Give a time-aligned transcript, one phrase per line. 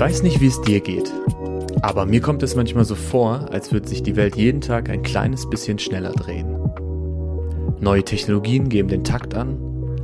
[0.00, 1.12] Ich weiß nicht, wie es dir geht,
[1.82, 5.02] aber mir kommt es manchmal so vor, als würde sich die Welt jeden Tag ein
[5.02, 6.56] kleines bisschen schneller drehen.
[7.80, 9.58] Neue Technologien geben den Takt an,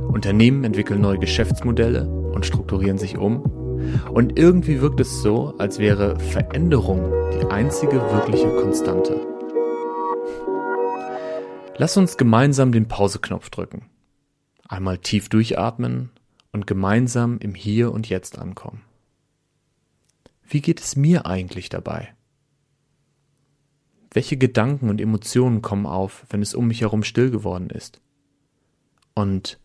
[0.07, 3.41] Unternehmen entwickeln neue Geschäftsmodelle und strukturieren sich um.
[4.13, 9.19] Und irgendwie wirkt es so, als wäre Veränderung die einzige wirkliche Konstante.
[11.77, 13.87] Lass uns gemeinsam den Pauseknopf drücken.
[14.69, 16.11] Einmal tief durchatmen
[16.51, 18.83] und gemeinsam im Hier und Jetzt ankommen.
[20.49, 22.13] Wie geht es mir eigentlich dabei?
[24.11, 28.01] Welche Gedanken und Emotionen kommen auf, wenn es um mich herum still geworden ist?
[29.13, 29.59] Und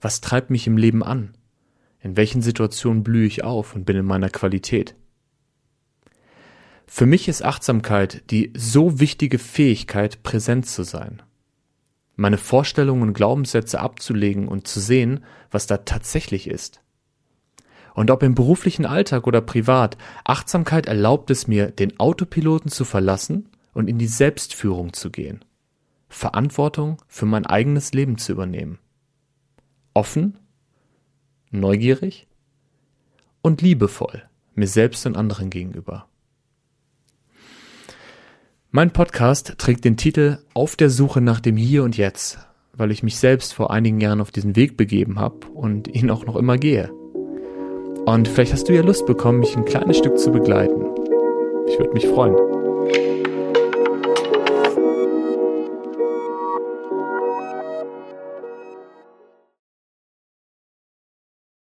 [0.00, 1.34] was treibt mich im Leben an?
[2.00, 4.94] In welchen Situationen blühe ich auf und bin in meiner Qualität?
[6.86, 11.22] Für mich ist Achtsamkeit die so wichtige Fähigkeit, präsent zu sein.
[12.16, 16.82] Meine Vorstellungen und Glaubenssätze abzulegen und zu sehen, was da tatsächlich ist.
[17.94, 23.48] Und ob im beruflichen Alltag oder privat, Achtsamkeit erlaubt es mir, den Autopiloten zu verlassen
[23.74, 25.44] und in die Selbstführung zu gehen.
[26.08, 28.78] Verantwortung für mein eigenes Leben zu übernehmen.
[29.94, 30.38] Offen,
[31.50, 32.28] neugierig
[33.42, 36.06] und liebevoll mir selbst und anderen gegenüber.
[38.70, 42.38] Mein Podcast trägt den Titel Auf der Suche nach dem Hier und Jetzt,
[42.74, 46.26] weil ich mich selbst vor einigen Jahren auf diesen Weg begeben habe und ihn auch
[46.26, 46.90] noch immer gehe.
[48.08, 50.82] Und vielleicht hast du ja Lust bekommen, mich ein kleines Stück zu begleiten.
[51.66, 52.47] Ich würde mich freuen.